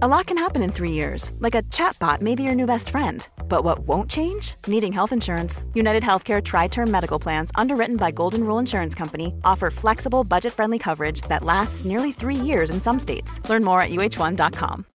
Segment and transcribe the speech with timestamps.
[0.00, 2.90] A lot can happen in three years, like a chatbot may be your new best
[2.90, 3.28] friend.
[3.48, 4.54] But what won't change?
[4.68, 5.64] Needing health insurance.
[5.74, 10.52] United Healthcare Tri Term Medical Plans, underwritten by Golden Rule Insurance Company, offer flexible, budget
[10.52, 13.40] friendly coverage that lasts nearly three years in some states.
[13.50, 14.86] Learn more at uh1.com.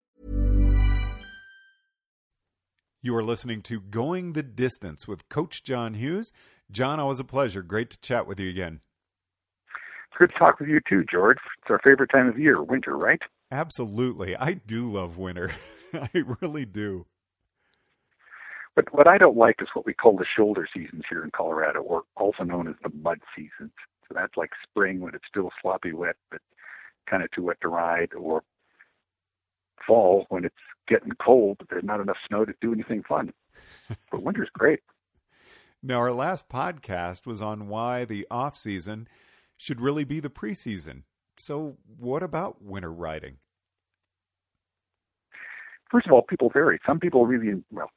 [3.01, 6.31] You are listening to Going the Distance with Coach John Hughes.
[6.71, 7.61] John, always a pleasure.
[7.61, 8.79] Great to chat with you again.
[10.17, 11.39] Good to talk with you too, George.
[11.61, 13.19] It's our favorite time of year, winter, right?
[13.53, 14.35] Absolutely.
[14.35, 15.51] I do love winter.
[15.93, 16.09] I
[16.41, 17.05] really do.
[18.75, 21.81] But what I don't like is what we call the shoulder seasons here in Colorado,
[21.81, 23.71] or also known as the mud seasons.
[24.07, 26.41] So that's like spring when it's still sloppy wet, but
[27.07, 28.41] kind of too wet to ride, or
[29.85, 30.55] fall when it's
[30.87, 33.31] getting cold, but there's not enough snow to do anything fun.
[34.11, 34.79] but winter's great.
[35.83, 39.07] Now, our last podcast was on why the off season
[39.57, 41.03] should really be the preseason.
[41.37, 43.37] So, what about winter riding?
[45.89, 46.79] First of all, people vary.
[46.85, 47.89] Some people really, well,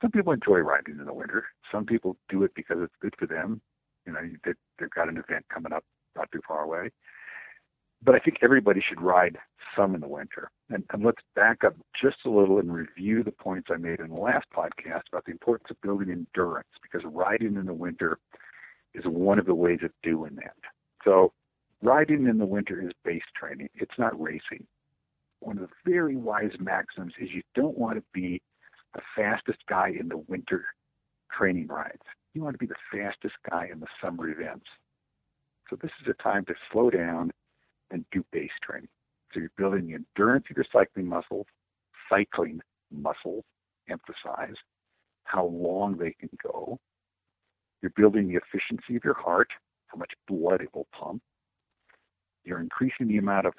[0.00, 1.44] some people enjoy riding in the winter.
[1.70, 3.60] Some people do it because it's good for them.
[4.06, 5.84] You know, they, they've got an event coming up
[6.16, 6.90] not too far away.
[8.02, 9.36] But I think everybody should ride
[9.76, 10.50] some in the winter.
[10.70, 14.08] And, and let's back up just a little and review the points I made in
[14.08, 18.18] the last podcast about the importance of building endurance because riding in the winter
[18.94, 20.56] is one of the ways of doing that.
[21.04, 21.32] So
[21.82, 23.68] riding in the winter is base training.
[23.74, 24.66] It's not racing.
[25.40, 28.42] One of the very wise maxims is you don't want to be
[28.94, 30.64] the fastest guy in the winter
[31.36, 32.02] training rides.
[32.34, 34.66] You want to be the fastest guy in the summer events.
[35.68, 37.30] So this is a time to slow down
[37.90, 38.88] and do base training.
[39.32, 41.46] So you're building the endurance of your cycling muscles,
[42.08, 42.60] cycling
[42.92, 43.44] muscles,
[43.88, 44.56] emphasize
[45.24, 46.78] how long they can go.
[47.82, 49.48] You're building the efficiency of your heart,
[49.86, 51.22] how much blood it will pump.
[52.50, 53.54] You're increasing the amount of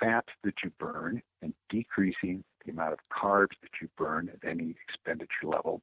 [0.00, 4.76] fat that you burn and decreasing the amount of carbs that you burn at any
[4.88, 5.82] expenditure level.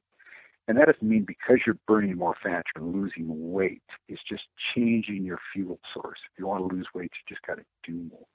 [0.66, 3.82] And that doesn't mean because you're burning more fat, you're losing weight.
[4.08, 4.44] It's just
[4.74, 6.18] changing your fuel source.
[6.32, 8.26] If you want to lose weight, you just got to do more.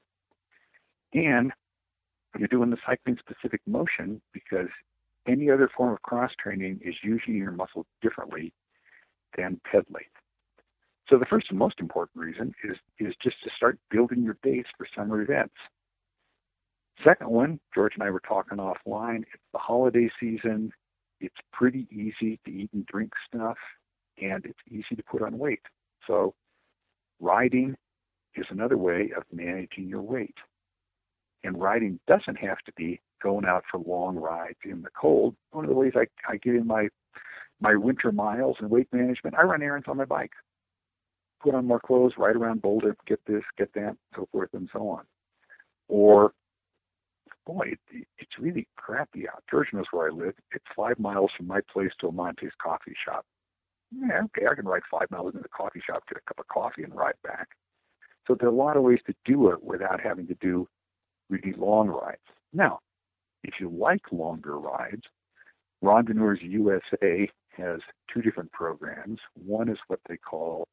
[1.15, 1.51] And
[2.37, 4.69] you're doing the cycling specific motion because
[5.27, 8.53] any other form of cross training is using your muscles differently
[9.35, 10.05] than pedaling.
[11.09, 14.65] So the first and most important reason is is just to start building your base
[14.77, 15.55] for summer events.
[17.03, 19.19] Second one, George and I were talking offline.
[19.19, 20.71] It's the holiday season.
[21.21, 23.57] It's pretty easy to eat and drink stuff,
[24.21, 25.61] and it's easy to put on weight.
[26.07, 26.33] So
[27.19, 27.75] riding
[28.35, 30.35] is another way of managing your weight.
[31.43, 35.35] And riding doesn't have to be going out for long rides in the cold.
[35.51, 36.89] One of the ways I, I get in my
[37.59, 40.33] my winter miles and weight management, I run errands on my bike
[41.41, 44.89] put on more clothes, ride around Boulder, get this, get that, so forth and so
[44.89, 45.03] on.
[45.87, 46.33] Or,
[47.45, 49.43] boy, it, it's really crappy out.
[49.49, 50.33] George knows where I live.
[50.51, 53.25] It's five miles from my place to Amante's coffee shop.
[53.91, 56.47] Yeah, okay, I can ride five miles into the coffee shop, get a cup of
[56.47, 57.47] coffee, and ride back.
[58.27, 60.67] So there are a lot of ways to do it without having to do
[61.29, 62.19] really long rides.
[62.51, 62.79] Now,
[63.43, 65.03] if you like longer rides,
[65.83, 67.79] Randonneurs USA has
[68.13, 69.19] two different programs.
[69.35, 70.67] One is what they call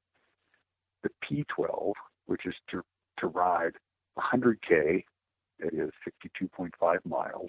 [1.04, 1.92] the P12,
[2.26, 2.82] which is to,
[3.18, 3.72] to ride
[4.18, 5.04] 100K,
[5.60, 5.90] that is
[6.42, 6.70] 62.5
[7.04, 7.48] miles,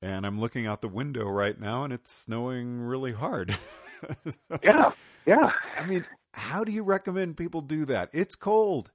[0.00, 3.56] And I'm looking out the window right now and it's snowing really hard.
[4.26, 4.92] so, yeah,
[5.26, 5.50] yeah.
[5.76, 8.10] I mean, how do you recommend people do that?
[8.12, 8.90] It's cold.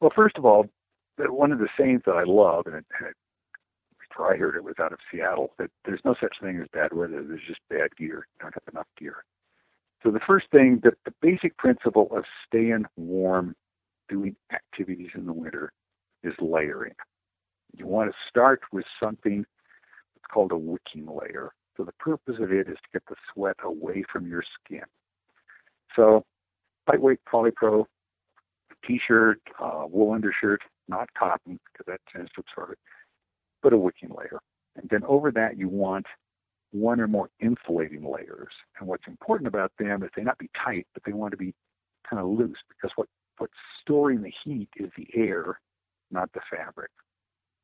[0.00, 0.66] Well, first of all,
[1.18, 2.84] one of the sayings that I love, and it,
[4.08, 6.92] before I heard it was out of Seattle, that there's no such thing as bad
[6.92, 7.22] weather.
[7.22, 8.26] There's just bad gear.
[8.34, 9.24] You don't have enough gear.
[10.02, 13.56] So the first thing, that the basic principle of staying warm,
[14.08, 15.72] doing activities in the winter,
[16.22, 16.94] is layering.
[17.76, 19.44] You want to start with something
[20.14, 21.52] that's called a wicking layer.
[21.76, 24.84] So the purpose of it is to get the sweat away from your skin.
[25.94, 26.24] So
[26.88, 27.86] lightweight polypro,
[28.86, 32.78] t-shirt, uh, wool undershirt, not cotton because that tends to absorb it,
[33.62, 34.40] but a wicking layer.
[34.76, 36.06] And then over that you want
[36.72, 38.52] one or more insulating layers.
[38.78, 41.54] And what's important about them is they not be tight, but they want to be
[42.08, 43.08] kind of loose because what,
[43.38, 45.60] what's storing the heat is the air,
[46.10, 46.90] not the fabric.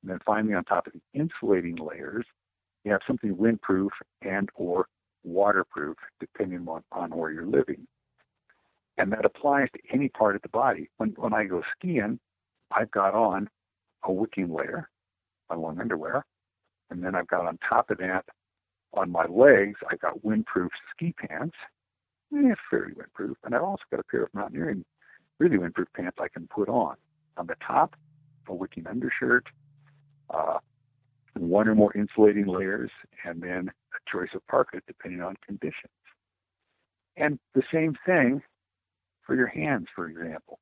[0.02, 2.26] And then finally on top of the insulating layers,
[2.84, 3.90] you have something windproof
[4.22, 4.86] and or
[5.24, 7.86] waterproof depending on, on where you're living.
[8.98, 10.90] And that applies to any part of the body.
[10.98, 12.18] When, when I go skiing,
[12.70, 13.48] I've got on
[14.04, 14.88] a wicking layer,
[15.48, 16.24] my long underwear,
[16.90, 18.24] and then I've got on top of that,
[18.94, 21.56] on my legs, I've got windproof ski pants,
[22.36, 24.84] eh, fairly windproof, and I've also got a pair of mountaineering,
[25.38, 26.96] really windproof pants I can put on.
[27.38, 27.96] On the top,
[28.48, 29.46] a wicking undershirt,
[30.28, 30.58] uh,
[31.34, 32.90] one or more insulating layers,
[33.24, 35.92] and then a choice of parka depending on conditions.
[37.16, 38.42] And the same thing
[39.24, 40.58] for your hands, for example.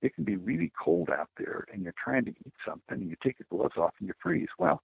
[0.00, 3.16] It can be really cold out there and you're trying to eat something and you
[3.22, 4.48] take your gloves off and you freeze.
[4.58, 4.82] Well,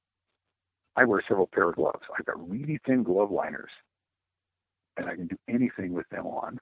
[0.97, 2.05] I wear several pair of gloves.
[2.17, 3.71] I've got really thin glove liners
[4.97, 6.59] and I can do anything with them on.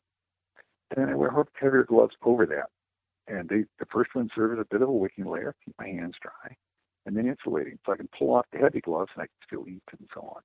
[0.91, 1.31] And then I wear
[1.61, 2.71] heavier gloves over that.
[3.29, 5.89] And they, the first one serves as a bit of a wicking layer, keep my
[5.89, 6.57] hands dry,
[7.07, 7.79] and then insulating.
[7.87, 10.21] So I can pull off the heavy gloves and I can still eat and so
[10.21, 10.43] on.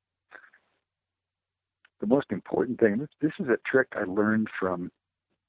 [2.00, 4.92] The most important thing, this, this is a trick I learned from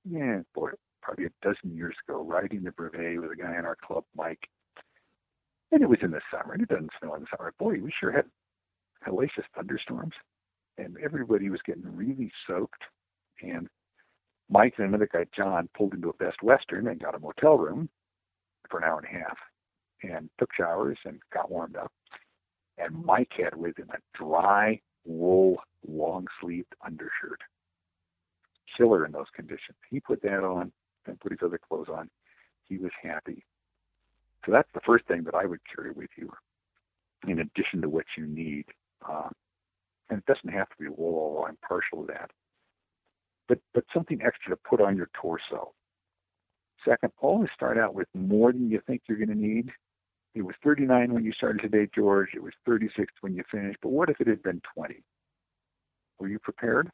[0.08, 0.70] yeah, boy,
[1.00, 4.48] probably a dozen years ago, riding the brevet with a guy in our club, Mike.
[5.70, 7.54] And it was in the summer, and it doesn't snow in the summer.
[7.58, 8.26] Boy, we sure had
[9.06, 10.14] hellacious thunderstorms,
[10.76, 12.82] and everybody was getting really soaked.
[13.42, 13.68] And
[14.50, 17.88] Mike and another guy, John, pulled into a Best Western and got a motel room
[18.68, 19.38] for an hour and a half,
[20.02, 21.92] and took showers and got warmed up.
[22.78, 27.40] And Mike had with him a dry wool long sleeved undershirt
[28.76, 29.76] killer in those conditions.
[29.90, 30.72] He put that on
[31.06, 32.08] and put his other clothes on.
[32.64, 33.44] He was happy.
[34.46, 36.30] So that's the first thing that I would carry with you,
[37.26, 38.64] in addition to what you need.
[39.08, 39.28] Uh,
[40.10, 42.30] and it doesn't have to be wool, although I'm partial to that.
[43.48, 45.72] But but something extra to put on your torso.
[46.84, 49.70] Second, always start out with more than you think you're going to need.
[50.34, 52.30] It was 39 when you started today, George.
[52.34, 53.78] It was 36 when you finished.
[53.82, 55.02] But what if it had been 20?
[56.18, 56.90] Were you prepared?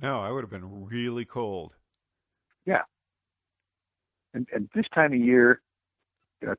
[0.00, 1.72] No, I would have been really cold.
[2.64, 2.82] Yeah.
[4.34, 5.60] And and this time of year,
[6.40, 6.54] you know,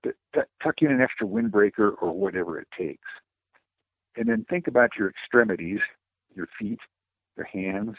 [0.63, 3.07] tuck in an extra windbreaker or whatever it takes.
[4.17, 5.79] And then think about your extremities,
[6.33, 6.79] your feet,
[7.37, 7.95] your hands.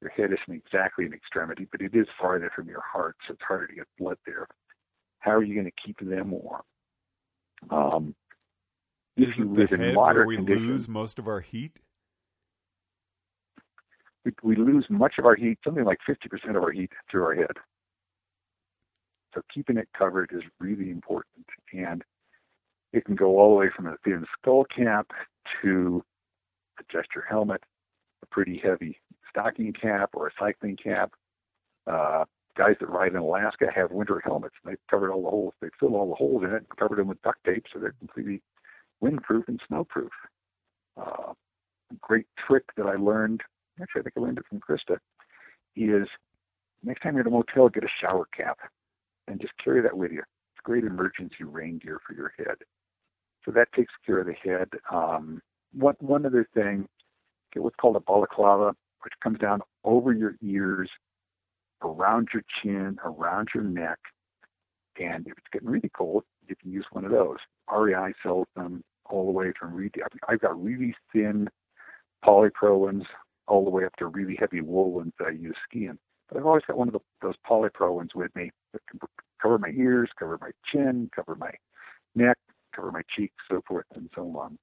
[0.00, 3.42] Your head isn't exactly an extremity, but it is farther from your heart, so it's
[3.42, 4.48] harder to get blood there.
[5.20, 6.62] How are you going to keep them warm?
[7.70, 8.14] Um,
[9.16, 9.94] if you live in
[10.26, 11.78] we lose most of our heat?
[14.24, 17.34] we, we lose much of our heat, something like 50% of our heat through our
[17.34, 17.56] head.
[19.34, 21.46] So keeping it covered is really important.
[21.72, 22.02] And
[22.92, 25.08] it can go all the way from a thin skull cap
[25.62, 26.02] to
[26.78, 27.62] a gesture helmet,
[28.22, 28.98] a pretty heavy
[29.30, 31.12] stocking cap or a cycling cap.
[31.90, 32.24] Uh,
[32.56, 34.54] guys that ride in Alaska have winter helmets.
[34.64, 35.54] They've covered all the holes.
[35.60, 37.94] They fill all the holes in it and covered them with duct tape so they're
[37.98, 38.42] completely
[39.02, 40.10] windproof and snowproof.
[40.96, 41.32] Uh,
[42.00, 43.42] great trick that I learned
[43.80, 44.98] actually I think I learned it from Krista,
[45.76, 46.08] is
[46.82, 48.58] next time you're at a motel, get a shower cap
[49.28, 50.20] and just carry that with you.
[50.20, 52.56] It's great emergency rain gear for your head.
[53.44, 54.68] So that takes care of the head.
[54.90, 55.40] Um,
[55.72, 56.86] one one other thing,
[57.52, 60.90] get what's called a balaclava, which comes down over your ears,
[61.84, 63.98] around your chin, around your neck,
[64.98, 67.38] and if it's getting really cold, you can use one of those.
[67.70, 69.90] REI sells them all the way from really.
[70.28, 71.48] I've got really thin
[72.24, 73.04] polypro ones
[73.46, 75.98] all the way up to really heavy wool ones that I use skiing.
[76.28, 79.00] But I've always got one of the, those polypro ones with me that can
[79.40, 81.50] cover my ears, cover my chin, cover my
[82.14, 82.38] neck,
[82.74, 84.58] cover my cheeks, so forth and so on.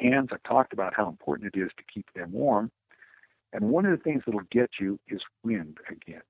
[0.00, 2.70] Hands, I've talked about how important it is to keep them warm.
[3.52, 6.22] And one of the things that'll get you is wind again.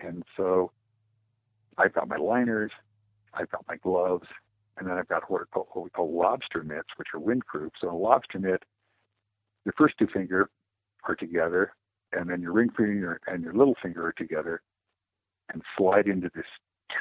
[0.00, 0.72] And so
[1.76, 2.72] I've got my liners,
[3.34, 4.26] I've got my gloves,
[4.78, 7.70] and then I've got what, what we call lobster mitts, which are windproof.
[7.80, 8.62] So a lobster mitt,
[9.64, 10.48] your first two finger
[11.04, 11.72] are together,
[12.12, 14.62] and then your ring finger and your little finger are together,
[15.52, 16.46] and slide into this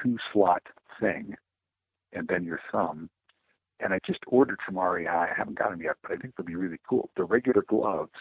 [0.03, 0.63] two slot
[0.99, 1.35] thing,
[2.13, 3.09] and then your thumb.
[3.79, 5.07] And I just ordered from REI.
[5.07, 7.09] I haven't got them yet, but I think they'll be really cool.
[7.15, 8.11] The regular gloves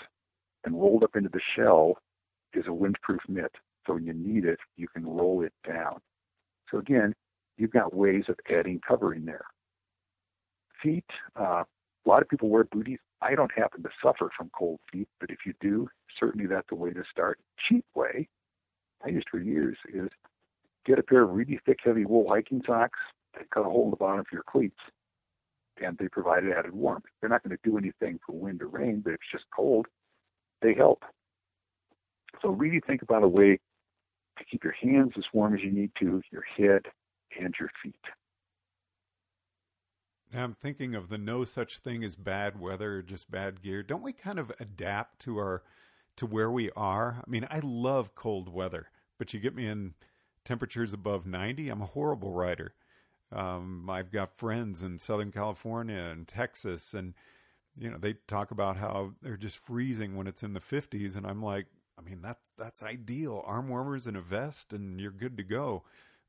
[0.64, 1.98] and rolled up into the shell
[2.52, 3.52] is a windproof mitt.
[3.86, 6.00] So when you need it, you can roll it down.
[6.70, 7.14] So again,
[7.56, 9.44] you've got ways of adding covering there.
[10.82, 11.04] Feet,
[11.38, 12.98] uh, a lot of people wear booties.
[13.22, 16.74] I don't happen to suffer from cold feet, but if you do, certainly that's a
[16.74, 17.38] way to start.
[17.68, 18.28] Cheap way,
[19.04, 20.08] I used for years, is
[20.84, 22.98] get a pair of really thick, heavy wool hiking socks.
[23.34, 24.78] They cut a hole in the bottom of your cleats,
[25.82, 27.04] and they provide added warmth.
[27.20, 29.86] They're not going to do anything for wind or rain, but if it's just cold,
[30.62, 31.02] they help.
[32.42, 33.58] So really think about a way
[34.38, 36.82] to keep your hands as warm as you need to, your head,
[37.40, 37.94] and your feet.
[40.32, 43.82] Now I'm thinking of the no such thing as bad weather, just bad gear.
[43.82, 45.62] Don't we kind of adapt to our
[46.16, 47.22] to where we are?
[47.26, 49.94] I mean, I love cold weather, but you get me in
[50.44, 52.74] temperatures above 90, I'm a horrible rider.
[53.32, 57.14] Um, I've got friends in Southern California and Texas, and
[57.78, 61.26] you know they talk about how they're just freezing when it's in the 50s, and
[61.26, 61.66] I'm like,
[61.98, 63.42] I mean that that's ideal.
[63.46, 65.84] Arm warmers and a vest, and you're good to go.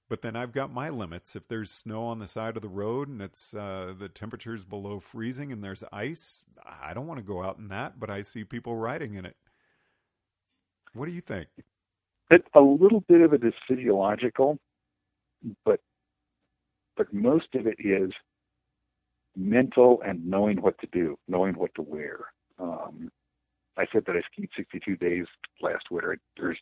[0.09, 1.35] But then I've got my limits.
[1.35, 5.01] If there's snow on the side of the road and it's uh, the temperature's below
[5.01, 6.43] freezing and there's ice,
[6.81, 7.99] I don't want to go out in that.
[7.99, 9.35] But I see people riding in it.
[10.93, 11.49] What do you think?
[12.31, 14.57] It, a little bit of it is physiological,
[15.65, 15.79] but
[16.97, 18.11] but most of it is
[19.37, 22.25] mental and knowing what to do, knowing what to wear.
[22.59, 23.09] Um,
[23.77, 25.25] I said that I skied 62 days
[25.61, 26.17] last winter.
[26.35, 26.57] There's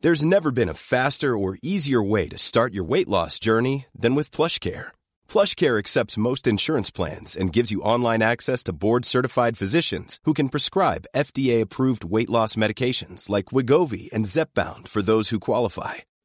[0.00, 4.14] There's never been a faster or easier way to start your weight loss journey than
[4.14, 4.88] with PlushCare.
[5.28, 10.48] PlushCare accepts most insurance plans and gives you online access to board-certified physicians who can
[10.48, 15.94] prescribe FDA-approved weight loss medications like Wegovy and Zepbound for those who qualify.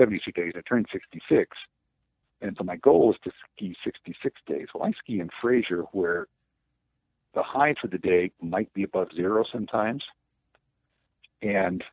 [0.00, 0.52] 72 days.
[0.56, 1.56] I turned 66.
[2.40, 4.68] And so my goal is to ski 66 days.
[4.74, 6.26] Well, I ski in Fraser where
[7.34, 10.02] the high for the day might be above zero sometimes.
[11.42, 11.84] And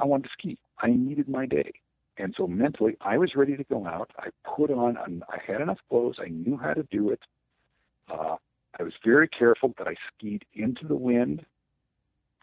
[0.00, 0.58] I wanted to ski.
[0.80, 1.72] I needed my day.
[2.18, 4.10] And so mentally, I was ready to go out.
[4.18, 6.16] I put on, I had enough clothes.
[6.20, 7.20] I knew how to do it.
[8.10, 8.36] Uh,
[8.78, 11.46] I was very careful, but I skied into the wind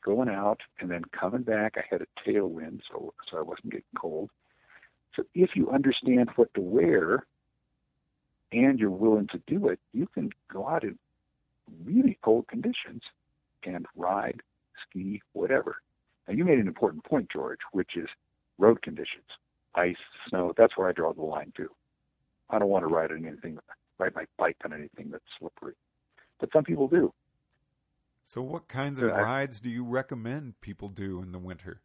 [0.03, 1.75] going out and then coming back.
[1.77, 4.29] I had a tailwind, so, so I wasn't getting cold.
[5.15, 7.25] So if you understand what to wear
[8.51, 10.97] and you're willing to do it, you can go out in
[11.83, 13.01] really cold conditions
[13.63, 14.41] and ride,
[14.87, 15.77] ski, whatever.
[16.27, 18.07] Now you made an important point, George, which is
[18.57, 19.25] road conditions,
[19.75, 19.95] ice,
[20.29, 20.53] snow.
[20.57, 21.69] That's where I draw the line too.
[22.49, 23.57] I don't want to ride on anything,
[23.97, 25.73] ride my bike on anything that's slippery,
[26.39, 27.13] but some people do.
[28.23, 31.81] So, what kinds of rides do you recommend people do in the winter?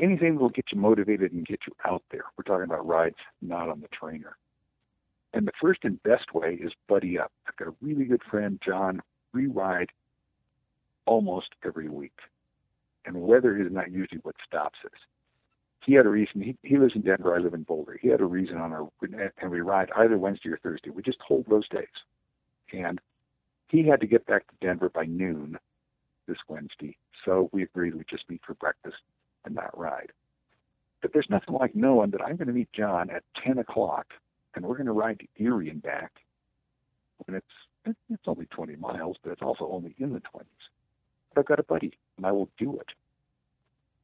[0.00, 2.24] Anything that will get you motivated and get you out there.
[2.36, 4.36] We're talking about rides, not on the trainer.
[5.32, 7.32] And the first and best way is buddy up.
[7.46, 9.02] I've got a really good friend, John.
[9.32, 9.90] We ride
[11.06, 12.18] almost every week.
[13.04, 14.98] and weather is not usually what stops us.
[15.84, 16.42] He had a reason.
[16.42, 17.34] He, he lives in Denver.
[17.34, 17.96] I live in Boulder.
[18.00, 18.88] He had a reason on our,
[19.40, 20.90] and we ride either Wednesday or Thursday.
[20.90, 21.86] We just hold those days.
[22.72, 23.00] And
[23.68, 25.56] he had to get back to Denver by noon
[26.26, 26.96] this Wednesday.
[27.24, 28.96] So we agreed we'd just meet for breakfast
[29.54, 30.12] not ride.
[31.02, 34.06] But there's nothing like knowing that I'm going to meet John at 10 o'clock
[34.54, 36.12] and we're going to ride to Erie and back.
[37.26, 40.44] And it's, it's only 20 miles, but it's also only in the 20s.
[41.34, 42.88] But I've got a buddy and I will do it.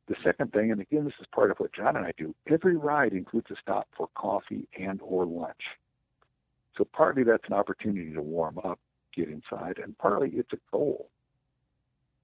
[0.08, 2.76] The second thing, and again, this is part of what John and I do, every
[2.76, 5.62] ride includes a stop for coffee and or lunch.
[6.76, 8.78] So partly that's an opportunity to warm up,
[9.14, 11.08] get inside, and partly it's a goal.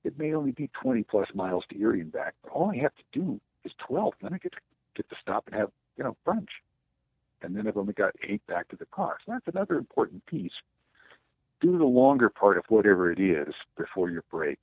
[0.05, 2.95] It may only be 20 plus miles to Erie and back, but all I have
[2.97, 4.15] to do is 12.
[4.23, 4.59] Then I get to
[4.97, 6.49] get to stop and have you know brunch,
[7.43, 9.17] and then I've only got eight back to the car.
[9.25, 10.53] So that's another important piece.
[11.61, 14.59] Do the longer part of whatever it is before your break,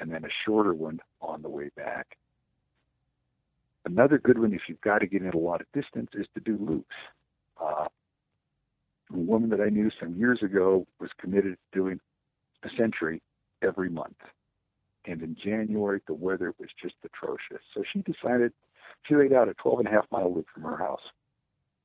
[0.00, 2.18] and then a shorter one on the way back.
[3.84, 6.40] Another good one, if you've got to get in a lot of distance, is to
[6.40, 6.94] do loops.
[7.58, 7.86] Uh,
[9.10, 12.00] a woman that I knew some years ago was committed to doing
[12.62, 13.22] a century
[13.62, 14.16] every month.
[15.06, 17.62] And in January, the weather was just atrocious.
[17.74, 18.52] So she decided
[19.06, 21.02] she laid out a 12 and a half mile loop from her house.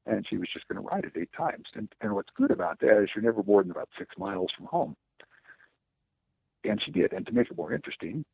[0.06, 1.68] And she was just going to ride it eight times.
[1.76, 4.66] And, and what's good about that is you're never more than about six miles from
[4.66, 4.96] home.
[6.66, 7.14] And she did.
[7.14, 8.26] And to make it more interesting,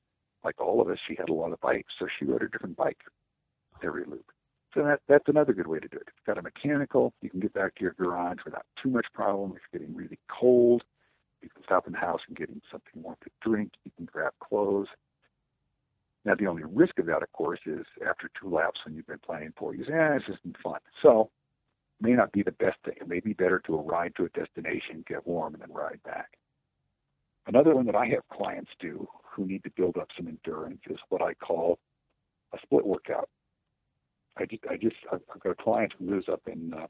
[0.44, 1.94] like all of us, she had a lot of bikes.
[2.00, 2.98] So she rode a different bike
[3.84, 4.32] every loop.
[4.74, 6.08] So that that's another good way to do it.
[6.08, 9.08] If you've got a mechanical, you can get back to your garage without too much
[9.14, 9.54] problem.
[9.56, 10.84] If you're getting really cold,
[11.41, 13.72] you can stop in the house and get something warm to drink.
[13.84, 14.88] You can grab clothes.
[16.25, 19.19] Now the only risk of that, of course, is after two laps when you've been
[19.19, 21.31] playing for, you say, "Ah, this isn't fun." So
[22.01, 22.96] may not be the best thing.
[23.00, 26.38] It may be better to ride to a destination, get warm, and then ride back.
[27.48, 31.00] Another one that I have clients do who need to build up some endurance is
[31.10, 31.79] what I call
[32.53, 33.29] a split workout.
[34.38, 36.88] I just, I just, I've got a client who lives up in uh,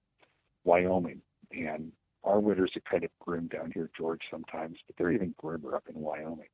[0.63, 1.91] Wyoming, and
[2.23, 5.83] our winters are kind of grim down here, George, sometimes, but they're even grimmer up
[5.93, 6.49] in Wyoming.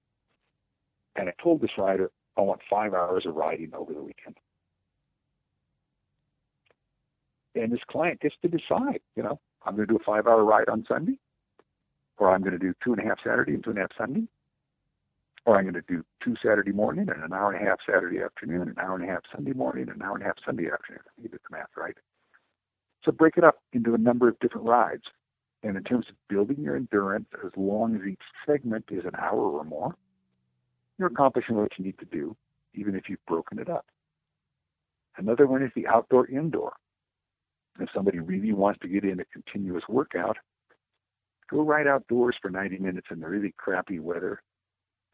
[1.16, 4.38] And I told this rider, I want five hours of riding over the weekend.
[7.56, 10.44] And this client gets to decide, you know, I'm going to do a five hour
[10.44, 11.18] ride on Sunday,
[12.18, 13.92] or I'm going to do two and a half Saturday and two and a half
[13.98, 14.28] Sunday,
[15.46, 18.22] or I'm going to do two Saturday morning and an hour and a half Saturday
[18.22, 21.02] afternoon, an hour and a half Sunday morning, an hour and a half Sunday afternoon.
[21.22, 21.96] You did the math right.
[23.06, 25.04] So break it up into a number of different rides.
[25.66, 29.42] And in terms of building your endurance, as long as each segment is an hour
[29.42, 29.96] or more,
[31.00, 32.38] you're accomplishing what you need to do,
[32.76, 33.88] even if you've broken it up.
[35.18, 36.74] Another one is the outdoor indoor.
[37.80, 40.38] If somebody really wants to get in a continuous workout,
[41.50, 44.44] go ride outdoors for 90 minutes in the really crappy weather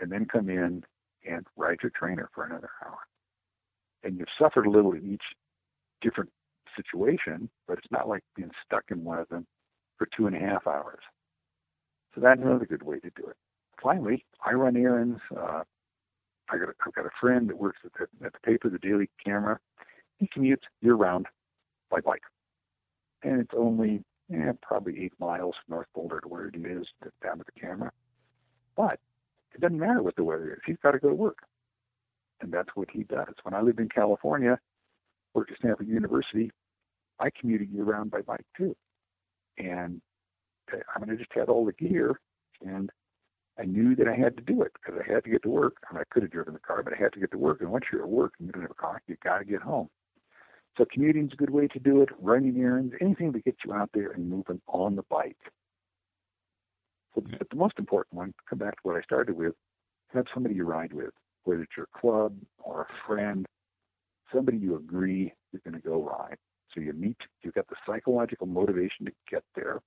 [0.02, 0.84] and then come in
[1.26, 3.00] and ride your trainer for another hour.
[4.04, 5.24] And you've suffered a little in each
[6.02, 6.30] different
[6.76, 9.48] situation, but it's not like being stuck in one of them
[10.02, 11.04] for two and a half hours.
[12.16, 13.36] So that's another good way to do it.
[13.84, 15.20] Finally, I run errands.
[15.30, 15.62] Uh,
[16.50, 18.80] I got a, I've got a friend that works at the, at the paper, the
[18.80, 19.60] Daily Camera.
[20.18, 21.28] He commutes year round
[21.92, 22.24] by bike,
[23.24, 26.88] and it's only eh, probably eight miles from North Boulder to where it is
[27.24, 27.92] down to the camera.
[28.76, 29.00] But
[29.54, 30.62] it doesn't matter what the weather is.
[30.66, 31.38] He's got to go to work.
[32.42, 33.36] And that's what he does.
[33.44, 34.58] When I lived in California,
[35.36, 36.52] worked at Stanford University,
[37.20, 38.76] I commuted year round by bike too.
[39.58, 40.02] And
[40.72, 42.20] I mean, I just had all the gear
[42.62, 42.90] and
[43.60, 45.76] I knew that I had to do it because I had to get to work.
[45.90, 47.62] I mean, I could have driven the car, but I had to get to work.
[47.62, 49.62] And once you're at work and you don't have a car, you got to get
[49.62, 49.90] home.
[50.78, 52.10] So commuting's a good way to do it.
[52.20, 55.38] Running errands, anything that gets you out there and moving on the bike.
[57.14, 59.54] So, but the most important one, come back to what I started with,
[60.14, 61.12] have somebody you ride with,
[61.44, 63.46] whether it's your club or a friend,
[64.34, 66.38] somebody you agree you're going to go ride.
[66.74, 69.82] So you meet, you've got the psychological motivation to get there,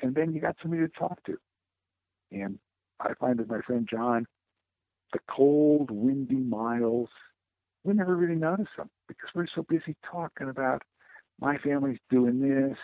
[0.00, 1.36] and then you got somebody to talk to.
[2.32, 2.58] And
[3.00, 4.26] I find that my friend John,
[5.12, 7.08] the cold, windy miles,
[7.84, 10.82] we never really notice them because we're so busy talking about
[11.40, 12.78] my family's doing this,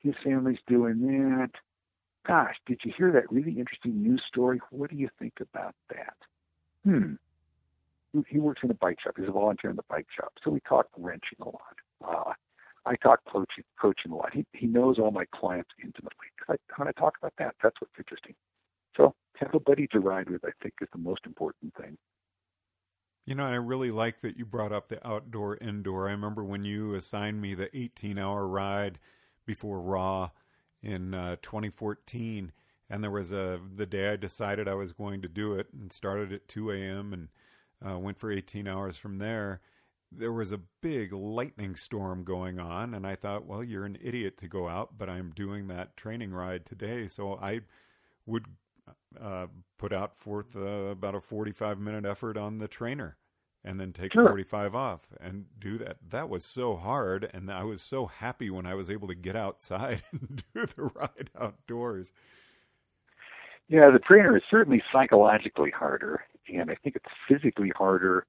[0.00, 1.50] his family's doing that,
[2.26, 4.60] Gosh, did you hear that really interesting news story?
[4.70, 6.16] What do you think about that?
[6.84, 7.14] Hmm.
[8.28, 9.14] He works in a bike shop.
[9.16, 10.32] He's a volunteer in the bike shop.
[10.44, 11.76] So we talk wrenching a lot.
[12.02, 12.32] Uh,
[12.84, 14.34] I talk coaching, coaching a lot.
[14.34, 16.26] He, he knows all my clients intimately.
[16.48, 18.34] I, when I talk about that, that's what's interesting.
[18.96, 21.96] So have a buddy to ride with, I think, is the most important thing.
[23.24, 26.08] You know, I really like that you brought up the outdoor indoor.
[26.08, 28.98] I remember when you assigned me the 18 hour ride
[29.46, 30.30] before RAW
[30.82, 32.52] in uh, 2014,
[32.90, 35.92] and there was a the day I decided I was going to do it, and
[35.92, 37.12] started at 2 a.m.
[37.12, 37.28] and
[37.86, 39.60] uh, went for 18 hours from there.
[40.14, 44.36] There was a big lightning storm going on, and I thought, well, you're an idiot
[44.38, 47.08] to go out, but I'm doing that training ride today.
[47.08, 47.60] So I
[48.26, 48.46] would
[49.20, 49.46] uh,
[49.78, 53.16] put out forth uh, about a 45 minute effort on the trainer
[53.64, 54.26] and then take sure.
[54.26, 55.96] 45 off and do that.
[56.10, 57.30] That was so hard.
[57.32, 60.84] And I was so happy when I was able to get outside and do the
[60.94, 62.12] ride outdoors.
[63.68, 66.24] Yeah, the trainer is certainly psychologically harder.
[66.52, 68.26] And I think it's physically harder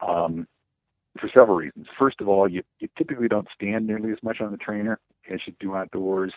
[0.00, 0.46] um,
[1.20, 1.86] for several reasons.
[1.98, 4.98] First of all, you, you typically don't stand nearly as much on the trainer
[5.30, 6.32] as you do outdoors.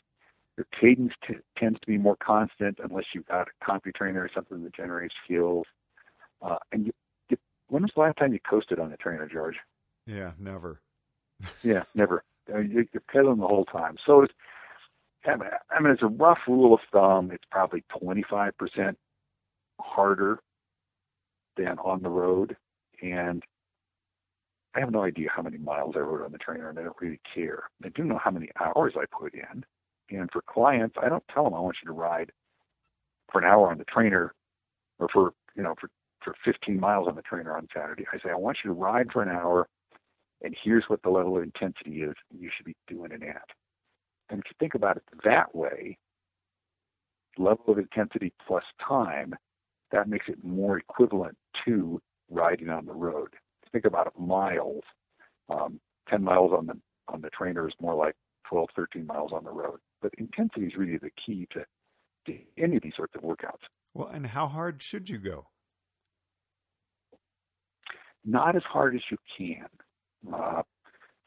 [0.58, 4.64] Your cadence t- tends to be more constant unless you've got a CompuTrainer or something
[4.64, 5.66] that generates skills.
[6.42, 6.92] Uh, and you,
[7.30, 9.56] you, when was the last time you coasted on the trainer, George?
[10.06, 10.82] Yeah, never.
[11.64, 12.24] yeah, never.
[12.54, 13.98] Uh, you're pedaling the whole time.
[14.06, 14.34] So it's,
[15.26, 15.36] I
[15.82, 17.32] mean, it's a rough rule of thumb.
[17.32, 18.96] It's probably 25%
[19.80, 20.40] harder
[21.58, 22.56] than on the road.
[23.02, 23.44] And
[24.76, 26.96] I have no idea how many miles I rode on the trainer, and I don't
[27.00, 27.64] really care.
[27.84, 29.64] I do know how many hours I put in.
[30.10, 32.32] And for clients, I don't tell them I want you to ride
[33.32, 34.34] for an hour on the trainer
[35.00, 35.90] or for, you know, for,
[36.24, 38.06] for 15 miles on the trainer on Saturday.
[38.14, 39.68] I say, I want you to ride for an hour
[40.42, 43.50] and here's what the level of intensity is you should be doing it at.
[44.30, 45.98] And if you think about it that way,
[47.38, 49.34] level of intensity plus time,
[49.92, 53.30] that makes it more equivalent to riding on the road.
[53.76, 54.84] Think about it miles.
[55.50, 58.16] Um, 10 miles on the on the trainer is more like
[58.50, 59.80] 12, 13 miles on the road.
[60.02, 61.66] But intensity is really the key to,
[62.28, 63.66] to any of these sorts of workouts.
[63.94, 65.48] Well, and how hard should you go?
[68.24, 69.68] Not as hard as you can.
[70.34, 70.62] Uh,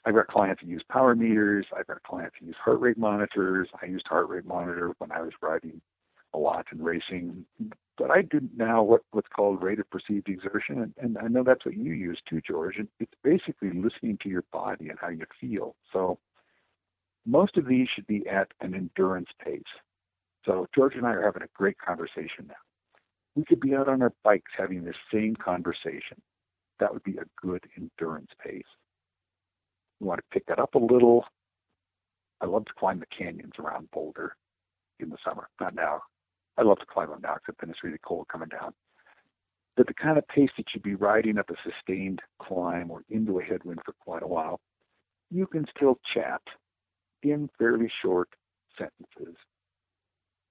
[0.06, 1.66] I've got clients who use power meters.
[1.78, 3.68] I've got clients who use heart rate monitors.
[3.82, 5.82] I used heart rate monitor when I was riding
[6.34, 7.44] a lot in racing.
[7.96, 11.42] But I do now what, what's called rate of perceived exertion, and, and I know
[11.42, 12.76] that's what you use too, George.
[12.76, 15.74] And it's basically listening to your body and how you feel.
[15.92, 16.18] So
[17.26, 19.62] most of these should be at an endurance pace.
[20.46, 22.54] So George and I are having a great conversation now.
[23.34, 26.20] We could be out on our bikes having the same conversation.
[26.80, 28.62] That would be a good endurance pace.
[30.00, 31.24] We want to pick that up a little.
[32.40, 34.36] I love to climb the canyons around Boulder
[35.00, 36.02] in the summer, not now.
[36.58, 38.74] I love to climb now except then it's really cold coming down.
[39.76, 43.38] But the kind of pace that you'd be riding up a sustained climb or into
[43.38, 44.60] a headwind for quite a while,
[45.30, 46.42] you can still chat
[47.22, 48.28] in fairly short
[48.76, 49.36] sentences,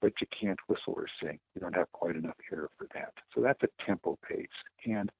[0.01, 1.39] but you can't whistle or sing.
[1.55, 3.13] You don't have quite enough air for that.
[3.35, 4.47] So that's a tempo pace.
[4.85, 5.11] And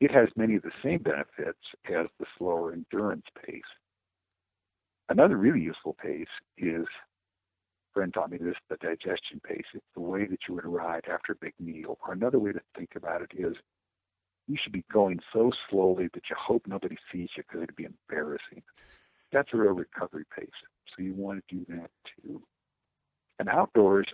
[0.00, 1.58] it has many of the same benefits
[1.88, 3.62] as the slower endurance pace.
[5.08, 6.26] Another really useful pace
[6.58, 6.86] is,
[7.92, 9.64] friend taught me this, the digestion pace.
[9.74, 11.98] It's the way that you would ride after a big meal.
[12.06, 13.54] Or another way to think about it is
[14.48, 17.86] you should be going so slowly that you hope nobody sees you because it'd be
[17.86, 18.62] embarrassing.
[19.32, 20.48] That's a real recovery pace.
[20.94, 22.42] So you want to do that too.
[23.38, 24.06] And outdoors,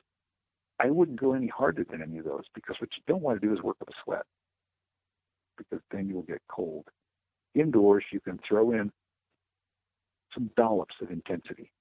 [0.81, 3.47] I wouldn't go any harder than any of those because what you don't want to
[3.47, 4.25] do is work up a sweat
[5.57, 6.85] because then you'll get cold.
[7.55, 8.93] Indoors, you can throw in
[10.33, 11.73] some dollops of intensity,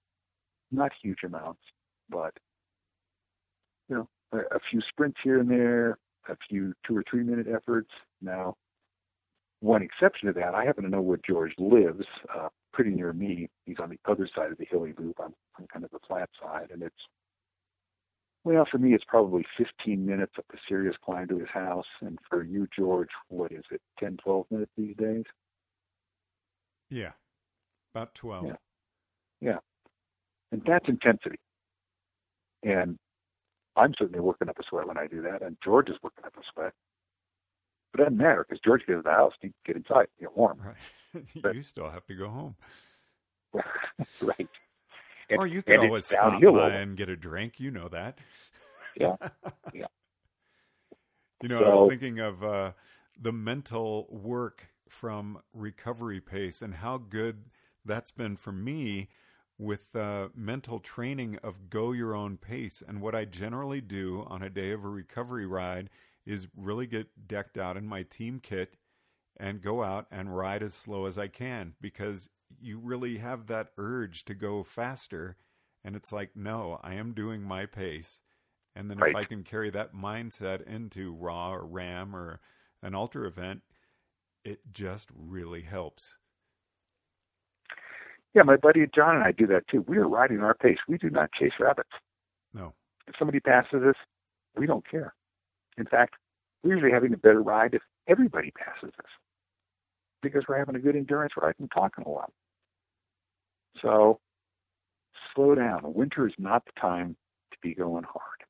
[0.72, 1.62] not huge amounts,
[2.10, 2.34] but
[3.90, 5.98] you know, a, a few sprints here and there,
[6.30, 7.90] a few two or three minute efforts.
[8.22, 8.56] Now,
[9.60, 13.50] one exception to that, I happen to know where George lives, uh, pretty near me.
[13.66, 15.20] He's on the other side of the hilly loop.
[15.24, 16.96] I'm, I'm kind of the flat side, and it's
[18.48, 21.86] well, for me, it's probably 15 minutes up a serious climb to his house.
[22.00, 25.26] And for you, George, what is it, 10, 12 minutes these days?
[26.90, 27.12] Yeah,
[27.94, 28.46] about 12.
[28.46, 28.54] Yeah.
[29.42, 29.58] Yeah.
[30.54, 31.40] And that's intensity.
[32.68, 32.98] And
[33.78, 35.42] I'm certainly working up a sweat when I do that.
[35.42, 36.74] And George is working up a sweat.
[37.94, 40.60] But it doesn't matter because George gets to the house, he get inside, get warm.
[40.64, 41.56] Right.
[41.56, 42.56] you still have to go home.
[44.22, 44.48] right.
[45.30, 47.60] And, or you can always stop by and get a drink.
[47.60, 48.20] You know that.
[48.96, 49.16] Yeah.
[49.74, 49.86] Yeah.
[51.44, 52.72] you know, so, I was thinking of uh,
[53.20, 57.44] the mental work from Recovery Pace and how good
[57.86, 59.10] that's been for me
[59.60, 62.84] with uh, mental training of go your own pace.
[62.88, 65.90] And what I generally do on a day of a recovery ride
[66.26, 68.76] is really get decked out in my team kit
[69.40, 73.72] and go out and ride as slow as I can because you really have that
[73.78, 75.38] urge to go faster.
[75.84, 78.20] And it's like, no, I am doing my pace.
[78.76, 79.12] And then right.
[79.12, 82.40] if I can carry that mindset into RAW or RAAM or
[82.84, 83.62] an ultra event,
[84.44, 86.17] it just really helps.
[88.38, 89.84] Yeah, my buddy John and I do that too.
[89.88, 90.78] We are riding our pace.
[90.88, 91.90] We do not chase rabbits.
[92.54, 92.76] No.
[93.08, 93.96] If somebody passes us,
[94.56, 95.16] we don't care.
[95.80, 96.14] In fact,
[96.64, 99.10] we're usually having a better ride if everybody passes us
[100.22, 102.32] because we're having a good endurance ride and talking a lot.
[103.82, 104.20] So
[105.34, 105.82] slow down.
[105.86, 107.18] Winter is not the time
[107.54, 108.44] to be going hard.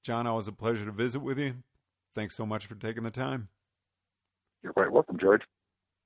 [0.04, 1.56] John, always a pleasure to visit with you.
[2.16, 3.50] Thanks so much for taking the time.
[4.64, 5.44] You're quite welcome, George.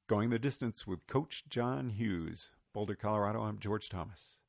[0.10, 3.42] Going the distance with Coach John Hughes, Boulder, Colorado.
[3.44, 4.40] I'm George Thomas.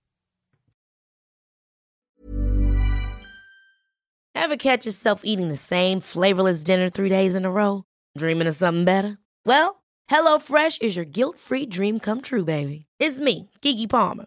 [4.34, 7.84] Ever catch yourself eating the same flavorless dinner three days in a row?
[8.18, 9.18] Dreaming of something better?
[9.46, 12.86] Well, HelloFresh is your guilt free dream come true, baby.
[12.98, 14.26] It's me, Keke Palmer.